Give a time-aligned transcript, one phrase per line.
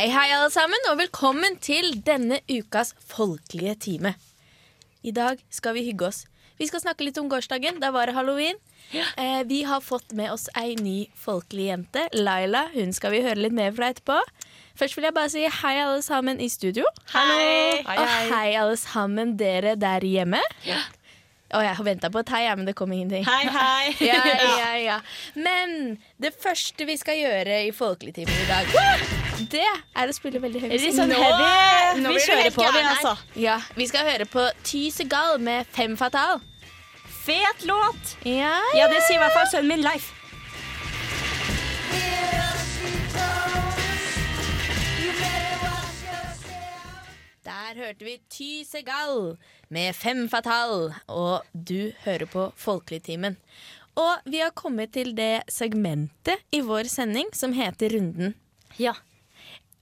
[0.00, 4.14] Hei, hei, alle sammen, og velkommen til denne ukas folkelige time.
[5.04, 6.22] I dag skal vi hygge oss.
[6.56, 7.82] Vi skal snakke litt om gårsdagen.
[7.82, 8.56] Da var det halloween.
[8.96, 12.06] Eh, vi har fått med oss ei ny folkelig jente.
[12.16, 12.70] Laila.
[12.72, 14.16] Hun skal vi høre litt mer fra etterpå.
[14.80, 16.88] Først vil jeg bare si hei, alle sammen i studio.
[17.12, 17.84] Hei.
[17.84, 20.40] Og hei, alle sammen dere der hjemme.
[20.64, 23.28] Å, jeg har venta på et hei, ja, men det kom ingenting.
[23.28, 23.96] Hei, hei.
[24.14, 25.00] Ja, ja, ja.
[25.36, 29.19] Men det første vi skal gjøre i Folkeligtimen i dag,
[29.50, 29.64] det
[29.96, 30.94] er å spille veldig høy musikk.
[30.96, 32.00] sånn Nå- heavy.
[32.02, 33.16] nå Vi kjører helt på, vi, altså.
[33.36, 36.40] Ja, Vi skal høre på Ty Segal med Fem Fatal.
[37.24, 38.16] Fet låt.
[38.24, 40.12] Ja, Ja, det sier i hvert fall sønnen min Leif.
[47.44, 49.36] Der hørte vi Ty Segal
[49.72, 53.38] med Fem Fatal, og du hører på Folkeligtimen.
[53.98, 58.34] Og vi har kommet til det segmentet i vår sending som heter Runden.
[58.78, 58.92] Ja.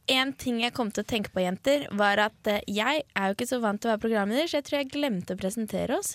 [0.09, 3.35] En ting jeg kom til å tenke på, jenter, var at eh, jeg er jo
[3.37, 6.15] ikke så vant til å være programleder, så jeg tror jeg glemte å presentere oss.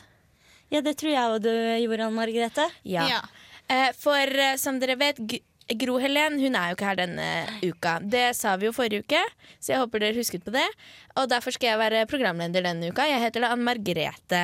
[0.73, 2.65] ja, det tror jeg og du gjorde, Anne Margrethe.
[2.89, 3.03] Ja.
[3.11, 3.19] Ja.
[3.69, 5.19] Eh, For eh, som dere vet,
[5.79, 7.27] Gro Helen hun er jo ikke her denne
[7.63, 7.93] uka.
[8.01, 9.21] Det sa vi jo forrige uke,
[9.63, 10.65] så jeg håper dere husket på det.
[11.15, 13.05] Og derfor skal jeg være programleder denne uka.
[13.07, 14.41] Jeg heter da Ann Margrethe.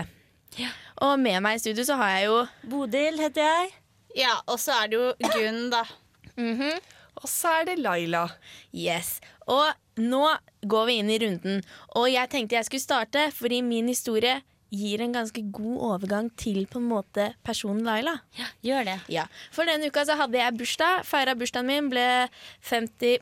[1.03, 2.37] Og med meg i studio så har jeg jo
[2.71, 3.73] Bodil heter jeg.
[4.21, 5.83] Ja, og så er det jo Gunn, da.
[7.19, 8.23] Og så er det Laila.
[8.71, 9.17] Yes.
[9.49, 10.23] Og nå
[10.69, 11.63] går vi inn i runden.
[11.99, 16.67] Og jeg tenkte jeg skulle starte, fordi min historie gir en ganske god overgang til
[16.69, 18.19] på en måte personen Laila.
[18.37, 18.97] Ja, gjør det.
[19.09, 21.03] Ja, For denne uka så hadde jeg bursdag.
[21.09, 22.05] Feira bursdagen min, ble
[22.69, 23.17] 52.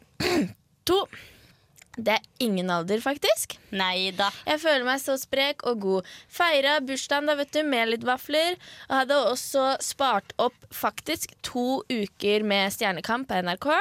[1.97, 3.55] Det er ingen alder, faktisk.
[3.73, 4.27] Neida.
[4.45, 6.09] Jeg føler meg så sprek og god.
[6.29, 8.59] Feira bursdagen da, vet du, med litt vafler.
[8.89, 13.71] Og hadde også spart opp faktisk to uker med Stjernekamp på NRK,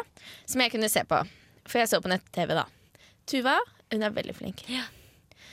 [0.48, 1.20] som jeg kunne se på.
[1.66, 2.66] For jeg så på nett-TV, da.
[3.26, 3.56] Tuva,
[3.92, 4.62] hun er veldig flink.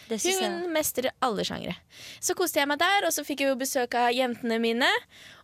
[0.10, 0.50] Det synes jeg.
[0.52, 1.76] Hun mestrer alle sjangre.
[2.22, 4.90] Så koste jeg meg der, og så fikk jeg jo besøk av jentene mine.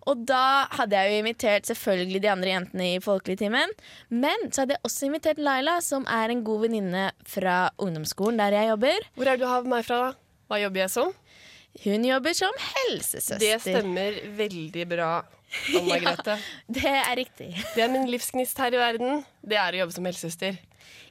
[0.10, 3.74] Og da hadde jeg jo invitert selvfølgelig de andre jentene i Folkeligtimen.
[4.10, 8.58] Men så hadde jeg også invitert Laila, som er en god venninne fra ungdomsskolen der
[8.58, 9.10] jeg jobber.
[9.18, 10.14] Hvor er du har meg fra, da?
[10.50, 11.12] Hva jobber jeg som?
[11.84, 13.42] Hun jobber som helsesøster.
[13.42, 15.12] Det stemmer veldig bra,
[15.76, 16.38] Anne Grete.
[16.68, 17.52] Det er riktig.
[17.76, 19.24] Det er min livsgnist her i verden.
[19.42, 20.60] Det er å jobbe som helsesøster.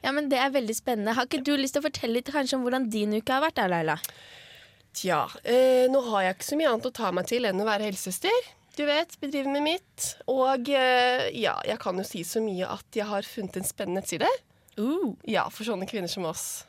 [0.03, 1.15] Ja, men Det er veldig spennende.
[1.17, 3.59] Har ikke du lyst til å fortelle litt kanskje om hvordan din uke har vært?
[3.59, 3.97] da, Leila?
[4.95, 7.67] Tja, eh, nå har jeg ikke så mye annet å ta meg til enn å
[7.67, 8.47] være helsesøster.
[8.79, 10.05] Du vet, bedrive med mitt.
[10.31, 14.01] Og eh, ja, jeg kan jo si så mye at jeg har funnet en spennende
[14.01, 14.29] nettside.
[14.79, 16.63] Uh, Ja, for sånne kvinner som oss.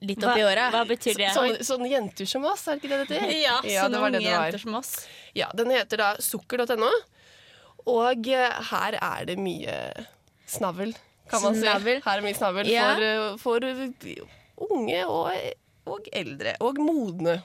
[0.00, 0.68] Litt oppi åra.
[0.74, 1.30] hva betyr det?
[1.34, 3.36] Sånne, sånne jenter som oss, er det ikke det det heter?
[3.40, 4.92] Ja, ja sånne unge jenter som oss.
[5.36, 6.90] Ja, den heter da sukker.no.
[7.86, 9.76] Og eh, her er det mye
[10.50, 10.94] snavl,
[11.30, 12.00] kan man snavel.
[12.00, 12.08] si.
[12.08, 12.88] Her er mye snavl Ja.
[13.38, 13.84] for, eh,
[14.56, 15.30] for unge og,
[15.86, 16.56] og eldre.
[16.60, 17.40] Og modne.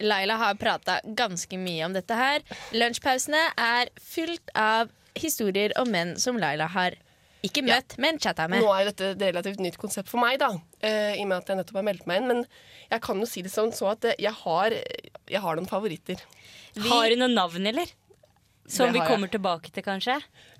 [0.00, 2.42] Laila har prata ganske mye om dette her.
[2.76, 6.98] Lunsjpausene er fylt av historier om menn som Laila har
[7.44, 7.76] ikke Ja.
[7.76, 8.62] møtt, men chatta med.
[8.62, 10.48] Nå er dette et relativt nytt konsept for meg, da.
[10.82, 12.28] Uh, I og med at jeg nettopp har meldt meg inn.
[12.28, 12.46] Men
[12.90, 14.70] jeg kan jo si det sånn så at eh, jeg har,
[15.28, 16.16] jeg har noen favoritter.
[16.88, 17.86] Har du noen navn, eller?
[18.66, 19.36] Som vi kommer jeg.
[19.38, 20.16] tilbake til, kanskje?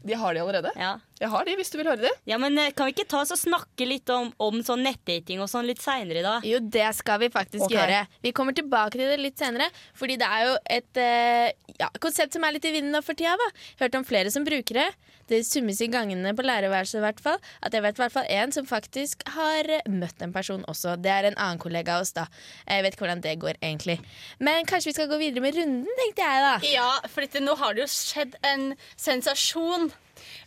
[0.07, 0.73] De har de allerede.
[0.79, 0.97] Ja.
[1.17, 2.13] Jeg har de, hvis du vil høre det.
[2.29, 5.41] ja, men eh, Kan vi ikke ta oss og snakke litt om, om sånn nettdating
[5.41, 6.37] og sånn litt seinere, da?
[6.45, 7.79] Jo, det skal vi faktisk okay.
[7.79, 8.03] gjøre.
[8.27, 9.71] Vi kommer tilbake til det litt senere.
[9.97, 13.17] Fordi det er jo et eh, ja, konsept som er litt i vinden nå for
[13.17, 13.37] tida.
[13.41, 13.49] da.
[13.81, 14.91] Hørt om flere som bruker det.
[15.27, 17.41] Det summes i gangene på lærerværelset i hvert fall.
[17.65, 20.99] At jeg vet i hvert fall en som faktisk har eh, møtt en person også.
[21.01, 22.29] Det er en annen kollega av oss, da.
[22.69, 23.99] Jeg vet ikke hvordan det går egentlig.
[24.39, 26.55] Men kanskje vi skal gå videre med runden, tenkte jeg da.
[26.71, 29.91] Ja, for dette, nå har det jo skjedd en sensasjon.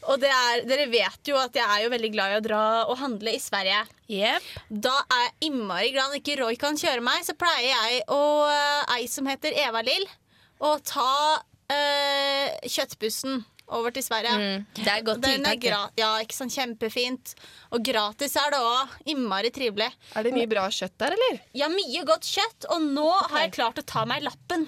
[0.08, 2.64] Og det er, dere vet jo at jeg er jo veldig glad i å dra
[2.86, 3.84] og handle i Sverige.
[4.10, 4.50] Yep.
[4.88, 8.48] Da er jeg innmari glad når ikke Roy kan kjøre meg, så pleier jeg og
[8.50, 10.08] uh, ei som heter Eva-Lill,
[10.60, 14.34] å ta uh, kjøttbussen over til Sverige.
[14.34, 15.68] Mm, det er godt tiltak.
[16.00, 17.36] ja, ikke sånn kjempefint.
[17.76, 18.98] Og gratis er det òg.
[19.14, 19.92] Innmari trivelig.
[20.18, 21.40] Er det mye bra kjøtt der, eller?
[21.58, 24.68] Ja, mye godt kjøtt, og nå har jeg klart å ta meg lappen.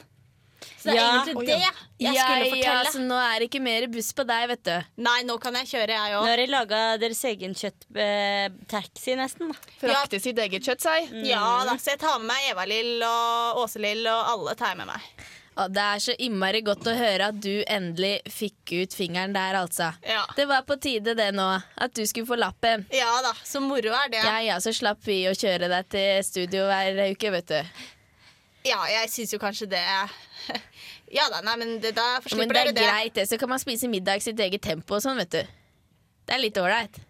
[0.82, 1.10] Så det er Ja.
[1.22, 1.72] egentlig det ja.
[2.02, 2.92] jeg ja, skulle ja, fortelle.
[2.92, 4.78] så nå er det ikke mer buss på deg, vet du.
[5.06, 9.54] Nei, nå kan jeg kjøre, jeg Nå har dere laga deres egen kjøtt-taxi, nesten.
[9.82, 10.24] Frakte ja.
[10.24, 11.14] sitt eget kjøtt, seg.
[11.28, 14.92] Ja da, så jeg tar med meg Eva-Lill og Åse-Lill, og alle tar jeg med
[14.94, 15.30] meg.
[15.62, 19.58] Og det er så innmari godt å høre at du endelig fikk ut fingeren der,
[19.60, 19.92] altså.
[20.08, 20.24] Ja.
[20.38, 22.86] Det var på tide det nå, at du skulle få lappen.
[22.96, 24.24] Ja da, så moro er det.
[24.24, 27.76] Ja, ja, så slapp vi å kjøre deg til studio hver uke, vet du.
[28.68, 29.82] Ja, jeg syns jo kanskje det
[31.18, 32.84] Ja da, nei, men det, da Men dere det er dere det.
[32.88, 33.26] greit, det.
[33.30, 35.42] Så kan man spise middag i sitt eget tempo og sånn, vet du.
[36.30, 37.02] Det er litt ålreit.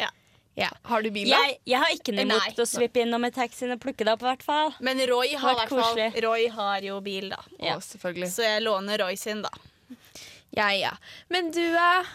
[0.00, 0.08] Ja.
[0.56, 0.70] Ja.
[0.88, 1.36] Har du bil, da?
[1.44, 4.24] Jeg, jeg har ikke noe imot å svippe innom med taxien og plukke det opp,
[4.24, 4.72] i hvert fall.
[4.80, 7.42] Men Roy har, hvert fall- Roy har jo bil, da.
[7.58, 7.76] Ja.
[7.76, 8.30] Å, selvfølgelig.
[8.32, 9.52] Så jeg låner Roy sin, da.
[10.56, 10.94] Ja, ja.
[11.28, 12.08] Men du, uh...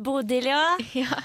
[0.00, 0.64] Bodil, ja.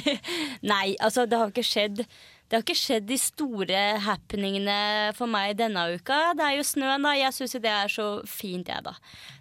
[0.72, 2.06] Nei, altså, det har ikke skjedd
[2.46, 6.18] det har ikke skjedd de store happeningene for meg denne uka.
[6.38, 7.14] Det er jo snøen, da.
[7.18, 8.92] Jeg syns jo det er så fint, jeg, da.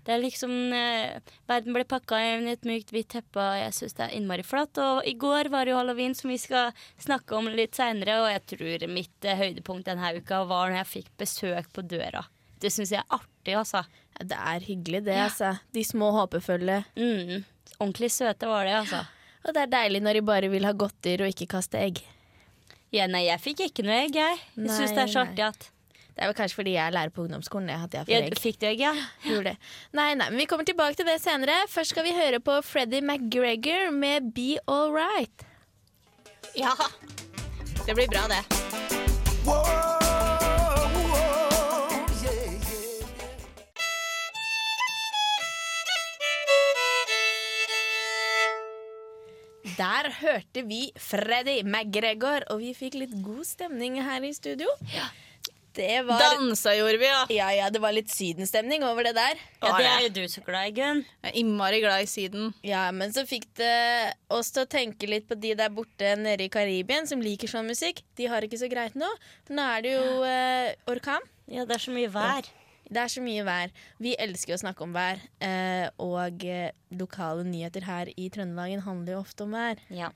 [0.07, 3.75] Det er liksom eh, Verden ble pakka inn i et mykt, hvitt teppe, og jeg
[3.77, 4.81] syns det er innmari flott.
[4.81, 8.31] Og i går var det jo halloween, som vi skal snakke om litt seinere, og
[8.33, 12.25] jeg tror mitt eh, høydepunkt denne uka var når jeg fikk besøk på døra.
[12.57, 13.83] Det syns jeg er artig, altså.
[14.17, 15.53] det er hyggelig, det, altså.
[15.77, 16.81] De små håpefulle.
[16.97, 17.45] Mm.
[17.77, 19.05] Ordentlig søte var det, altså.
[19.45, 22.01] Og det er deilig når de bare vil ha godter og ikke kaste egg.
[22.95, 24.43] Ja, nei, jeg fikk ikke noe egg, jeg.
[24.55, 25.71] Jeg syns det er så artig at
[26.15, 28.37] Det er vel kanskje fordi jeg er lærer på ungdomsskolen jeg får ja, egg.
[28.39, 28.93] Fikk du egg, ja?
[29.27, 29.73] Gjorde det.
[29.97, 31.57] Nei, nei, men vi kommer tilbake til det senere.
[31.71, 35.45] Først skal vi høre på Freddie McGregor med Be All Right.
[36.55, 36.71] Ja.
[37.83, 39.94] Det blir bra, det.
[49.75, 54.69] Der hørte vi Freddy McGregor, og vi fikk litt god stemning her i studio.
[55.75, 57.23] Det var Dansa gjorde vi, ja.
[57.35, 59.35] Ja, ja, det var litt sydenstemning over det der.
[59.59, 61.01] Ja, Ja, Det er jo du så glad i, Gunn.
[61.25, 62.53] Jeg er innmari glad i Syden.
[62.63, 66.47] Ja, men så fikk det oss til å tenke litt på de der borte nede
[66.47, 67.99] i Karibien som liker sånn musikk.
[68.15, 69.09] De har ikke så greit nå.
[69.51, 71.19] Nå er det jo eh, orkan.
[71.51, 72.47] Ja, det er så mye vær.
[72.85, 73.71] Det er så mye vær.
[74.01, 75.21] Vi elsker å snakke om vær.
[75.43, 79.81] Eh, og eh, lokale nyheter her i Trøndelagen handler jo ofte om vær.
[79.89, 80.11] Ja.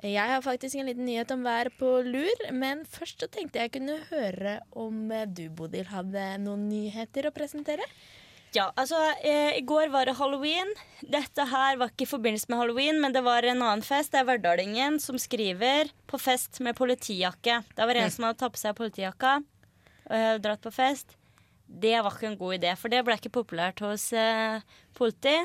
[0.00, 3.74] Jeg har faktisk en liten nyhet om vær på lur, men først så tenkte jeg
[3.74, 7.84] kunne høre om eh, du, Bodil, hadde noen nyheter å presentere.
[8.56, 10.72] Ja, altså, eh, I går var det halloween.
[11.04, 14.10] Dette her var ikke i forbindelse med halloween, men det var en annen fest.
[14.14, 17.62] Det er Verdalingen som skriver 'på fest med politijakke'.
[17.76, 19.36] Det var en som hadde tatt på seg politijakka
[20.10, 21.19] og eh, dratt på fest.
[21.70, 24.60] Det var ikke en god idé, for det ble ikke populært hos eh,
[24.98, 25.36] politi.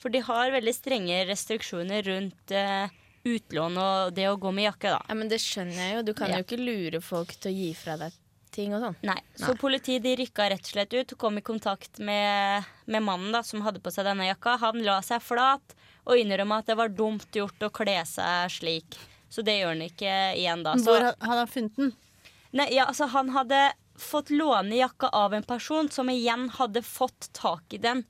[0.00, 2.88] For de har veldig strenge restriksjoner rundt eh,
[3.28, 5.02] utlån og det å gå med jakke, da.
[5.10, 6.02] Ja, men Det skjønner jeg jo.
[6.08, 6.38] Du kan Ja.
[6.40, 8.16] jo ikke lure folk til å gi fra deg
[8.50, 8.96] ting og sånn.
[9.06, 13.04] Nei, Så politiet de rykka rett og slett ut og kom i kontakt med, med
[13.04, 14.56] mannen da, som hadde på seg denne jakka.
[14.64, 15.76] Han la seg flat
[16.08, 18.96] og innrømma at det var dumt gjort å kle seg slik.
[19.28, 20.72] Så det gjør han ikke igjen da.
[20.80, 21.92] Så, Hvor hadde han funnet den?
[22.56, 23.60] nei, ja, altså, han hadde
[23.98, 28.04] fått låne jakka av en person som igjen hadde fått tak i den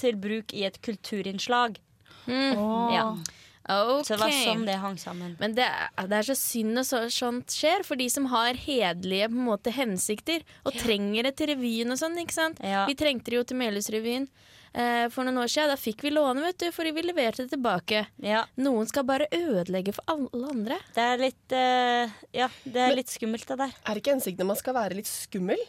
[0.00, 1.78] til bruk i et kulturinnslag.
[2.26, 3.12] Ja.
[3.14, 3.40] Okay.
[3.64, 5.36] Så det var sånn det hang sammen.
[5.40, 8.58] Men det er, det er så synd når så, sånt skjer, for de som har
[8.60, 12.18] hederlige måte, hensikter og trenger det til revyen og sånn.
[12.20, 12.60] ikke sant?
[12.60, 12.84] Ja.
[12.90, 14.28] Vi trengte det jo til Melhusrevyen
[14.74, 15.70] eh, for noen år siden.
[15.72, 18.04] Da fikk vi låne, vet du, fordi vi leverte det tilbake.
[18.22, 20.78] Ja, Noen skal bare ødelegge for alle andre.
[20.94, 23.72] det er litt eh, Ja, det er litt skummelt, det der.
[23.88, 25.60] Er ikke hensikten at man skal være litt skummel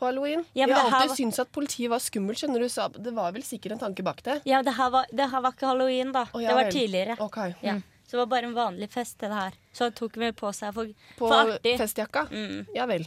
[0.00, 0.44] på halloween?
[0.56, 2.38] Ja, men jeg har alltid var- syntes at politiet var skummelt.
[2.40, 4.40] skjønner du, så Det var vel sikkert en tanke bak det.
[4.48, 6.26] Ja, det her var, det her var ikke halloween, da.
[6.34, 7.16] Oh, ja det var tidligere.
[7.20, 7.54] Okay.
[7.62, 7.78] Ja.
[8.10, 9.52] Så det var bare en vanlig fest, det her.
[9.72, 10.88] Så han tok vel på seg for,
[11.18, 11.76] På for artig.
[11.78, 12.24] festjakka?
[12.32, 12.66] Mm.
[12.74, 13.04] Ja vel.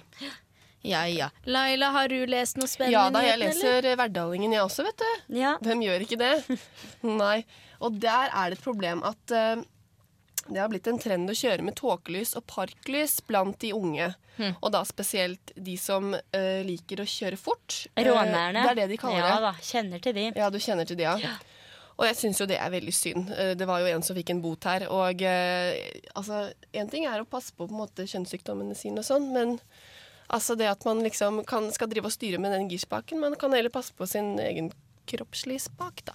[0.84, 1.30] Ja, ja.
[1.48, 2.98] Laila, har du lest noe spennende?
[2.98, 5.38] Ja da, jeg leser Verdalingen jeg også, vet du.
[5.40, 5.56] Ja.
[5.64, 6.34] Hvem gjør ikke det?
[7.24, 7.44] Nei.
[7.84, 9.64] Og der er det et problem at uh,
[10.50, 14.12] det har blitt en trend å kjøre med tåkelys og parklys blant de unge.
[14.36, 14.58] Hmm.
[14.60, 17.86] Og da spesielt de som uh, liker å kjøre fort.
[17.96, 18.60] Rånærne.
[18.60, 19.48] Uh, det er det de kaller ja, det.
[19.48, 20.30] da, Kjenner til de.
[20.36, 21.36] Ja, du kjenner til de, ja.
[21.94, 23.32] Og jeg syns jo det er veldig synd.
[23.38, 24.88] Eh, Det var jo en som fikk en bot her.
[24.90, 25.78] Og eh,
[26.18, 29.60] altså, én ting er å passe på på en måte kjønnssykdommene sine og sånn, men
[30.30, 33.52] altså det at man liksom kan, skal drive og styre med den girspaken, man kan
[33.54, 34.72] heller passe på sin egen
[35.10, 36.14] kroppslige spak, da.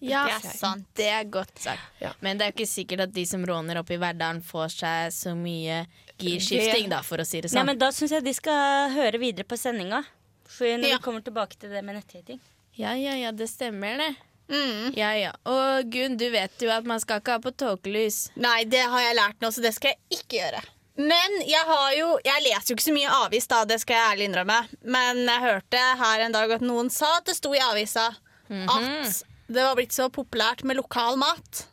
[0.00, 0.84] Ja, Det er sant.
[0.94, 1.80] Det er godt sagt.
[2.02, 2.10] Ja.
[2.20, 5.12] Men det er jo ikke sikkert at de som råner oppe i Verdalen, får seg
[5.16, 5.86] så mye
[6.20, 7.62] girskifting, da, for å si det sånn.
[7.64, 10.02] Nei, men Da syns jeg de skal høre videre på sendinga.
[10.46, 10.98] For når Ja.
[10.98, 12.40] vi kommer tilbake til det med netthating.
[12.76, 14.16] Ja, ja, ja, det stemmer, det.
[14.48, 14.92] Mm.
[14.96, 15.32] Ja, ja.
[15.44, 18.30] Og Gunn, du vet jo at man skal ikke ha på tåkelys.
[18.36, 20.60] Nei, det har jeg lært nå, så det skal jeg ikke gjøre.
[20.96, 24.12] Men jeg har jo Jeg leser jo ikke så mye avis, da, det skal jeg
[24.14, 24.58] ærlig innrømme.
[24.96, 28.10] Men jeg hørte her en dag at noen sa at det sto i avisa
[28.46, 31.66] at det var blitt så populært med lokal mat.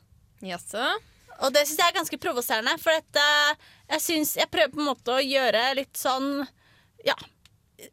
[0.45, 0.93] Jaså?
[1.43, 4.81] Og det syns jeg er ganske provoserende, for at, uh, jeg, synes, jeg prøver på
[4.81, 6.45] en måte å gjøre litt sånn
[7.05, 7.17] Ja.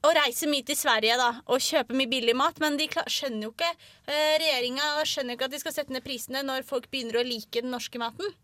[0.07, 3.49] Å reise mye til Sverige da, og kjøpe mye billig mat, men de klar, skjønner
[3.49, 6.87] jo ikke uh, Regjeringa skjønner jo ikke at de skal sette ned prisene når folk
[6.93, 8.37] begynner å like den norske maten.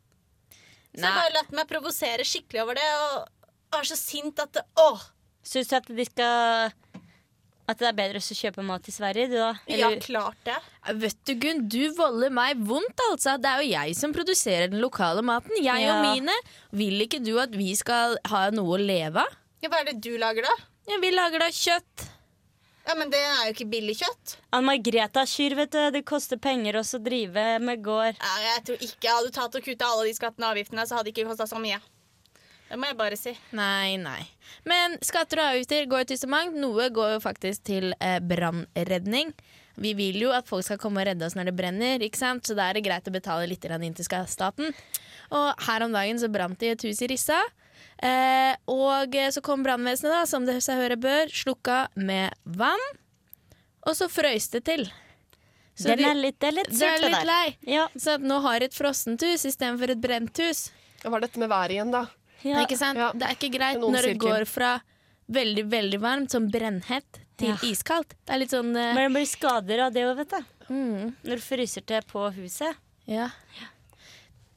[0.97, 4.53] Så jeg har bare latt meg provosere skikkelig over det, og er så sint at
[4.57, 5.03] det, Åh!
[5.47, 6.73] Syns du at de skal
[7.69, 9.50] At det er bedre å kjøpe mat i Sverige, du da?
[9.69, 10.55] Ja, klart det.
[11.03, 13.35] Vet du, Gunn, du volder meg vondt, altså.
[13.43, 15.50] Det er jo jeg som produserer den lokale maten.
[15.59, 15.97] Jeg Ja.
[15.99, 16.37] og mine.
[16.71, 19.35] Vil ikke du at vi skal ha noe å leve av?
[19.62, 20.55] Ja, hva er det du lager, da?
[20.87, 22.07] Ja, vi lager da kjøtt.
[22.87, 24.37] Ja, Men det er jo ikke billig kjøtt.
[24.55, 25.83] Ann Margreta Kyr, vet du.
[25.97, 28.14] Det koster penger også å drive med gård.
[28.21, 30.99] Ja, jeg tror ikke Hadde du tatt og kutta alle de skattene og avgiftene, så
[30.99, 31.81] hadde det ikke kosta så mye.
[32.66, 33.33] Det må jeg bare si.
[33.55, 34.23] Nei, nei.
[34.66, 36.57] Men skatter og avgifter går jo til så mangt.
[36.59, 39.31] Noe går jo faktisk til eh, brannredning.
[39.76, 42.47] Vi vil jo at folk skal komme og redde oss når det brenner, ikke sant?
[42.49, 44.73] så da er det greit å betale litt inn til staten.
[45.37, 47.38] Og her om dagen så brant det i et hus i Rissa.
[48.03, 52.83] Eh, og så kom brannvesenet, da, som det seg høre bør, slukka med vann.
[53.87, 54.87] Og så frøys det til.
[55.76, 57.57] Så Den er litt, det er litt det er surt, det litt lei.
[57.69, 60.71] Ja, Så at nå har et frossent hus istedenfor et brent hus.
[61.03, 62.07] Hva var dette med været igjen, da?
[62.47, 62.62] ja.
[62.65, 62.99] Ikke sant?
[63.00, 63.11] Ja.
[63.12, 64.79] Det er ikke greit når det går fra
[65.33, 67.57] veldig veldig varmt, som brennhett, til Ja.
[67.69, 68.15] iskaldt.
[68.25, 68.95] Det er litt sånn uh...
[68.97, 70.45] Men det blir skader av det òg, vet du.
[70.73, 72.79] mm, Når du fryser til på huset.
[73.05, 73.29] Ja.
[73.61, 73.69] ja.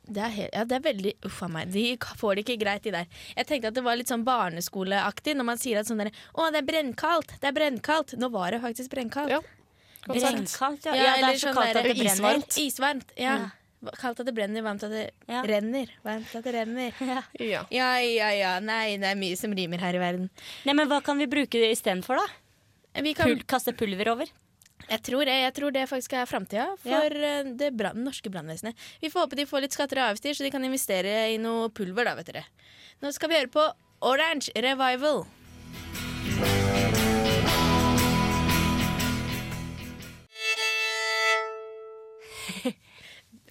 [0.09, 1.69] Det er, helt, ja, det er veldig Uff a meg.
[1.71, 1.83] De
[2.17, 3.05] får det ikke greit, de der.
[3.37, 6.49] Jeg tenkte at det var litt sånn barneskoleaktig når man sier at sånn der Å,
[6.51, 7.35] det er brennkaldt!
[7.39, 8.15] Det er brennkaldt!
[8.17, 9.29] Nå var det faktisk brennkaldt.
[9.37, 9.41] Ja.
[10.09, 10.95] Brennkaldt, ja.
[10.95, 11.13] Ja, ja.
[11.19, 12.15] Det er så sånn kaldt der- at det brenner.
[12.15, 12.57] Isvarmt.
[12.65, 13.15] Isvarmt.
[13.19, 13.37] Ja.
[13.37, 13.91] Ja.
[14.01, 15.41] Kaldt at det brenner, varmt at det Ja.
[15.47, 15.87] renner.
[16.03, 16.91] Varmt at det renner.
[16.99, 17.21] Ja.
[17.39, 17.61] Ja.
[17.71, 18.59] Ja, ja, ja.
[18.59, 20.29] Nei, det er mye som rimer her i verden.
[20.65, 23.01] Nei, men Hva kan vi bruke det istedenfor, da?
[23.01, 24.25] Vi kan Pul kaste pulver over?
[24.89, 27.03] Jeg tror det, jeg tror det faktisk er framtida for Ja.
[27.05, 28.73] eh, det brand, norske brannvesenet.
[29.01, 31.69] Vi får håpe de får litt skatter og avgifter, så de kan investere i noe
[31.69, 32.05] pulver.
[32.05, 32.45] da, vet dere.
[33.01, 35.25] Nå skal vi høre på Orange Revival.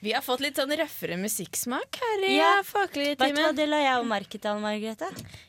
[0.02, 2.50] Vi har fått litt sånn røffere musikksmak her i Ja.
[2.66, 3.52] Folkelige Vet du hva.
[3.56, 5.08] Det la jeg jo merke til, Anne Margrethe.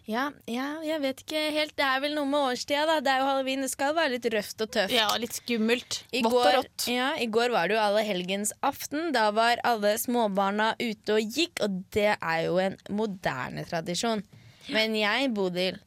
[0.09, 1.75] Ja, ja, jeg vet ikke helt.
[1.77, 2.99] Det er vel noe med årstida, da.
[3.05, 3.61] Det er jo halloween.
[3.61, 4.95] Det skal være litt røft og tøft.
[4.95, 5.99] Ja, litt skummelt.
[6.11, 6.87] I Vått og rått.
[6.89, 9.11] ja, I går var det jo alle helgens aften.
[9.13, 14.23] Da var alle småbarna ute og gikk, og det er jo en moderne tradisjon.
[14.69, 15.79] Men jeg, Bodil,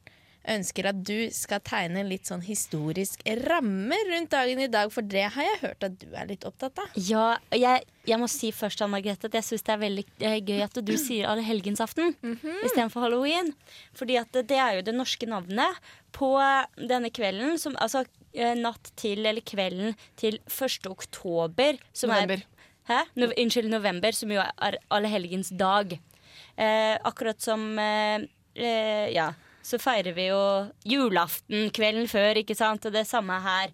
[0.49, 5.01] ønsker at du skal tegne en litt sånn historisk ramme rundt dagen i dag, for
[5.07, 6.89] det har jeg hørt at du er litt opptatt av.
[6.99, 10.05] Ja, jeg, jeg må si først Anne Grete, at jeg syns det er veldig
[10.49, 12.57] gøy at du sier allehelgensaften Mhm.
[12.65, 13.53] istedenfor halloween.
[13.95, 15.79] Fordi at det, det er jo det norske navnet
[16.11, 16.33] på
[16.77, 20.89] denne kvelden, som, altså eh, natt til, eller kvelden til 1.
[20.91, 21.79] oktober.
[21.93, 22.43] Som November.
[22.43, 22.99] Er, hæ?
[23.15, 25.95] No, unnskyld, november, som jo er allehelgens dag.
[26.57, 29.31] Eh, akkurat som eh, eh, Ja.
[29.63, 30.41] Så feirer vi jo
[30.87, 32.83] julaften kvelden før, ikke sant?
[32.85, 33.71] Og det samme her.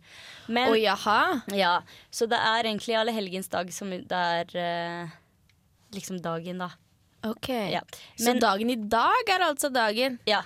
[0.48, 1.42] Men, oh, jaha.
[1.54, 1.80] ja,
[2.14, 5.18] så det er egentlig allehelgensdag som det er eh,
[5.96, 6.70] liksom dagen, da.
[7.28, 7.50] Ok.
[7.50, 7.82] Ja.
[8.22, 10.20] Så dagen i dag er altså dagen.
[10.30, 10.44] Ja.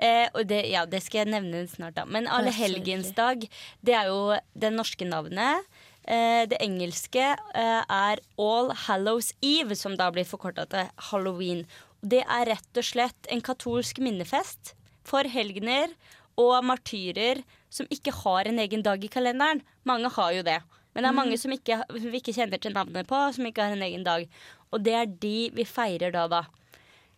[0.00, 2.06] Eh, og det, ja, det skal jeg nevne snart, da.
[2.08, 3.44] Men allehelgensdag,
[3.84, 5.66] det er jo det norske navnet.
[6.08, 11.66] Eh, det engelske eh, er All Hallows Eve, som da blir forkorta til halloween.
[12.00, 14.74] Det er rett og slett en katolsk minnefest
[15.06, 15.92] for helgener
[16.40, 17.42] og martyrer
[17.72, 19.60] som ikke har en egen dag i kalenderen.
[19.84, 20.60] Mange har jo det.
[20.94, 23.76] Men det er mange som ikke, vi ikke kjenner til navnet på, som ikke har
[23.76, 24.26] en egen dag.
[24.74, 26.42] Og det er de vi feirer da, da.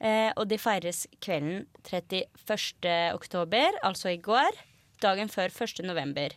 [0.02, 2.90] Eh, og de feires kvelden 31.
[3.14, 4.58] oktober, altså i går.
[5.02, 5.84] Dagen før 1.
[5.86, 6.34] november.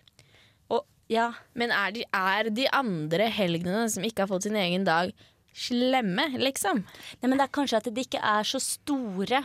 [1.11, 5.11] Ja, Men er de, er de andre helgenene som ikke har fått sin egen dag,
[5.55, 6.81] slemme, liksom?
[7.21, 9.43] nei, men det er kanskje at de ikke er så store.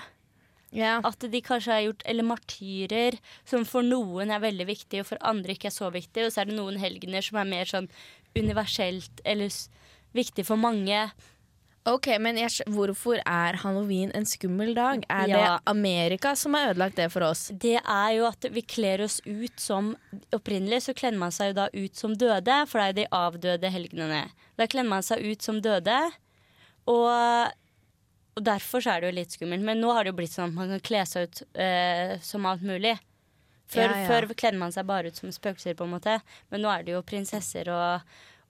[0.75, 0.99] Ja.
[1.05, 5.26] At de kanskje har gjort Eller martyrer, som for noen er veldig viktig, og for
[5.26, 6.25] andre ikke er så viktig.
[6.25, 7.90] Og så er det noen helgener som er mer sånn
[8.38, 9.50] universelt eller
[10.14, 11.09] viktig for mange.
[11.90, 15.02] Ok, men jeg, hvorfor er halloween en skummel dag?
[15.11, 15.38] Er Ja.
[15.40, 17.49] det Amerika som har ødelagt det for oss?
[17.50, 19.97] Det er jo at vi kler oss ut som
[20.32, 23.09] Opprinnelig så kledde man seg jo da ut som døde, for det er jo de
[23.12, 24.23] avdøde helgenene.
[24.56, 25.99] Da kledde man seg ut som døde,
[26.87, 27.52] og,
[28.37, 29.62] og derfor så er det jo litt skummelt.
[29.66, 32.47] Men nå har det jo blitt sånn at man kan kle seg ut uh, som
[32.47, 32.97] alt mulig.
[33.70, 34.06] Før, Ja, ja.
[34.11, 36.16] før kledde man seg bare ut som spøkelser, på en måte.
[36.50, 38.00] Men nå er det jo prinsesser og,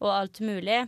[0.00, 0.82] og alt mulig.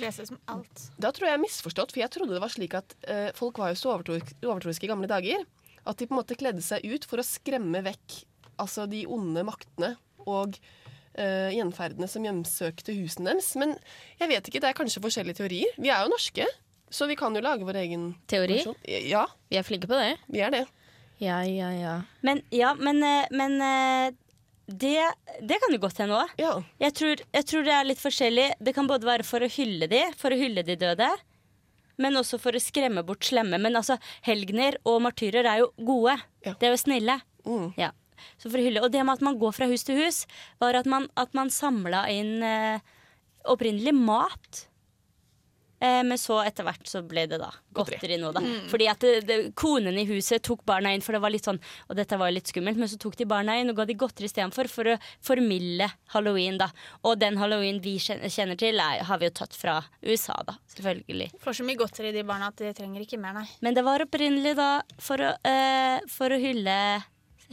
[0.00, 0.84] Lese som alt.
[1.00, 3.72] Da tror jeg jeg misforstått, for jeg trodde det var slik at eh, folk var
[3.72, 5.44] jo så overtroisk- overtroiske i gamle dager.
[5.86, 8.22] At de på en måte kledde seg ut for å skremme vekk
[8.62, 10.54] altså de onde maktene og
[11.18, 13.50] uh, gjenferdene som hjemsøkte husene deres.
[13.60, 13.74] Men
[14.20, 15.74] jeg vet ikke, det er kanskje forskjellige teorier.
[15.76, 16.46] Vi er jo norske,
[16.88, 18.60] så vi kan jo lage vår egen Teori?
[18.62, 18.78] versjon.
[19.10, 20.14] Ja, Vi er flinke på det.
[20.30, 20.62] vi er det.
[21.20, 21.94] Ja, ja, ja.
[22.26, 24.14] Men ja, men, eh, men eh,
[24.66, 25.12] det,
[25.44, 26.34] det kan det godt hende òg.
[26.40, 26.54] Ja.
[26.80, 28.46] Jeg tror, jeg tror det er litt forskjellig.
[28.64, 31.10] Det kan både være for å hylle de, for å hylle de døde,
[32.00, 33.60] men også for å skremme bort slemme.
[33.60, 36.16] Men altså, helgener og martyrer er jo gode.
[36.46, 36.56] Ja.
[36.56, 37.20] De er jo snille.
[37.44, 37.68] Mm.
[37.76, 37.92] Ja.
[38.40, 38.82] så for å hylle.
[38.82, 40.24] Og det med at man går fra hus til hus,
[40.62, 42.94] var at man, at man samla inn eh,
[43.52, 44.64] opprinnelig mat.
[45.84, 48.40] Eh, men så etter hvert så ble det da godteri nå, da.
[48.70, 51.58] Fordi at det, det, konen i huset tok barna inn, for det var litt sånn
[51.90, 53.96] Og dette var jo litt skummelt, men så tok de barna inn og ga de
[53.98, 56.70] godteri istedenfor for å formilde halloween, da.
[57.04, 60.56] Og den halloween vi kjenner til, er, har vi jo tatt fra USA, da.
[60.74, 61.32] Selvfølgelig.
[61.42, 63.46] Får så mye godteri de barna at de trenger ikke mer, nei.
[63.64, 64.70] Men det var opprinnelig da
[65.02, 66.78] for å, eh, for å hylle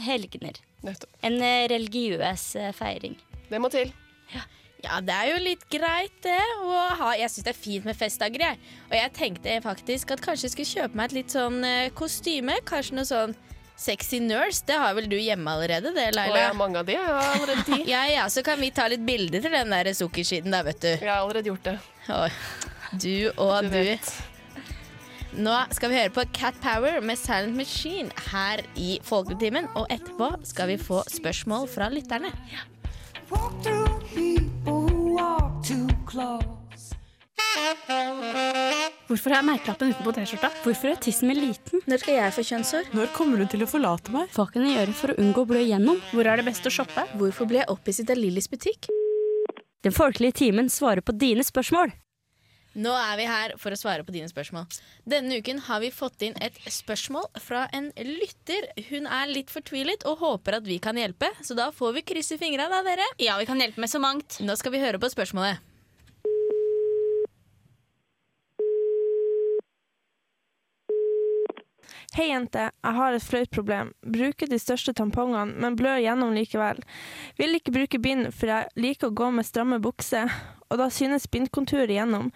[0.02, 0.62] helgener.
[0.86, 1.12] Nettopp.
[1.28, 3.20] En eh, religiøs eh, feiring.
[3.52, 3.92] Det må til.
[4.32, 4.46] Ja,
[4.82, 6.40] det er jo litt greit, det.
[6.66, 8.60] å ha, jeg syns det er fint med festdager, jeg.
[8.90, 12.58] Og jeg tenkte faktisk at kanskje jeg skulle kjøpe meg et litt sånn eh, kostyme.
[12.68, 13.36] Kanskje noe sånn
[13.82, 14.64] sexy nurse.
[14.68, 16.40] Det har vel du hjemme allerede, det, Og Laila?
[16.42, 16.98] jeg har mange av de.
[16.98, 17.80] Jeg har allerede ti.
[17.94, 20.92] Ja, ja, så kan vi ta litt bilder til den der sukkerskitten, da, vet du.
[20.96, 21.78] Jeg har allerede gjort det.
[22.18, 22.44] Og,
[23.02, 24.12] Du og Du du.
[25.32, 29.70] Nå skal vi høre på Cat Power med Silent Machine her i Folketimen.
[29.80, 32.34] Og etterpå skal vi få spørsmål fra lytterne.
[32.36, 32.81] Walk
[39.12, 40.50] Hvorfor er merkelappen utenpå T-skjorta?
[40.64, 41.82] Hvorfor er tissen min liten?
[41.90, 42.92] Når skal jeg få kjønnshår?
[42.96, 44.30] Når kommer hun til å forlate meg?
[44.32, 46.00] Hva kan jeg gjøre for å unngå å blø igjennom?
[46.14, 47.04] Hvor er det best å shoppe?
[47.20, 48.88] Hvorfor ble jeg opphisset av Lillys butikk?
[49.84, 51.92] Den folkelige timen svarer på dine spørsmål.
[52.76, 54.68] Nå er vi her for å svare på dine spørsmål.
[55.10, 58.70] Denne uken har vi fått inn et spørsmål fra en lytter.
[58.92, 62.40] Hun er litt fortvilet og håper at vi kan hjelpe, så da får vi krysse
[62.42, 63.08] fingra, da, dere.
[63.20, 64.40] Ja, vi kan hjelpe med så mangt.
[64.40, 65.71] Nå skal vi høre på spørsmålet.
[72.12, 72.66] Hei, jente.
[72.84, 73.94] Jeg har et flaut problem.
[74.04, 76.82] Bruker de største tampongene, men blør gjennom likevel.
[77.38, 80.28] Vil ikke bruke bind, for jeg liker å gå med stramme bukser,
[80.68, 82.28] og da synes bindkonturet gjennom.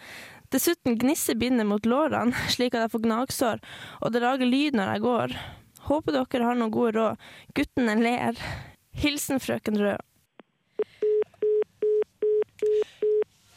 [0.56, 3.66] Dessuten gnisser bindet mot lårene, slik at jeg får gnagsår,
[4.00, 5.36] og det lager lyd når jeg går.
[5.90, 7.28] Håper dere har noen gode råd.
[7.60, 8.40] Guttene ler.
[8.96, 10.00] Hilsen frøken Rød.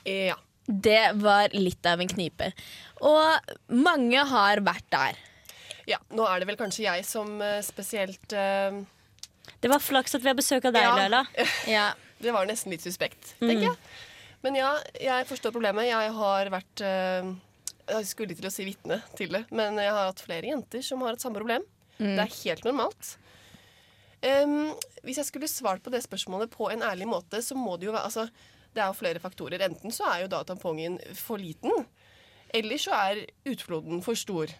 [0.02, 0.34] Ja.
[0.68, 2.50] Det var litt av en knipe.
[3.00, 5.22] Og mange har vært der.
[5.88, 5.98] Ja.
[6.14, 8.78] Nå er det vel kanskje jeg som eh, spesielt uh...
[9.58, 10.94] Det var flaks at vi har besøk av deg, Ja.
[10.98, 11.24] Laila.
[11.78, 11.88] Ja.
[12.18, 13.76] Det var nesten litt suspekt, tenker jeg.
[14.42, 15.86] Men ja, jeg forstår problemet.
[15.86, 17.30] Jeg har vært uh...
[17.88, 21.00] Jeg skulle til å si vitne til det, men jeg har hatt flere jenter som
[21.06, 21.64] har et samme problem.
[21.96, 23.14] Det er helt normalt.
[24.18, 24.74] Um,
[25.06, 27.94] hvis jeg skulle svart på det spørsmålet på en ærlig måte, så må det jo
[27.94, 28.26] være altså,
[28.74, 29.62] Det er jo flere faktorer.
[29.64, 31.86] Enten så er jo da tampongen for liten,
[32.54, 34.52] eller så er utfloden for stor.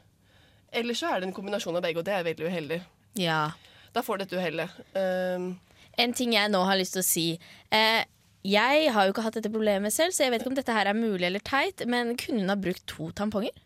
[0.72, 2.82] Eller så er det en kombinasjon av begge, og det er veldig uheldig.
[3.18, 3.40] ja.
[3.96, 4.68] Da får dette uhellet.
[4.94, 5.46] Um,
[5.98, 7.22] En ting jeg nå har lyst til å si.
[7.72, 8.02] Eh,
[8.44, 10.86] jeg har jo ikke hatt dette problemet selv, så jeg vet ikke om dette her
[10.86, 13.56] er mulig eller teit, men kunne hun ha brukt to tamponger?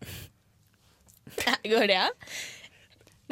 [1.74, 2.16] Går det an?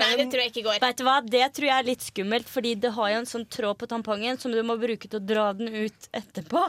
[0.00, 0.78] Nei, det tror jeg ikke går.
[0.80, 3.48] Vet du hva, Det tror jeg er litt skummelt, fordi det har jo en sånn
[3.52, 6.62] tråd på tampongen som du må bruke til å dra den ut etterpå.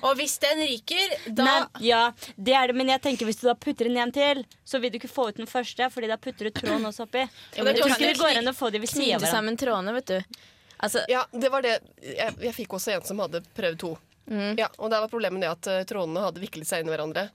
[0.00, 1.56] Og hvis den ryker, da Nei,
[1.90, 2.02] ja,
[2.36, 4.92] det er det, men jeg tenker hvis du da putter den en til, så vil
[4.94, 7.24] du ikke få ut den første, Fordi da putter du tråden også oppi.
[7.26, 9.20] Ja, men jeg det tror ikke det går an å få de ved siden av
[9.20, 9.32] hverandre.
[9.34, 10.40] sammen trådene, vet du.
[10.78, 11.78] Altså, Ja, det var det.
[12.00, 13.94] Jeg, jeg fikk også en som hadde prøvd to.
[14.28, 17.28] Ja, og der var problemet det at eh, trådene hadde viklet seg inn i hverandre.